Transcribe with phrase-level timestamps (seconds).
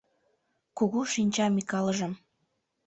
[0.77, 2.13] Кугу шинча Микалыжым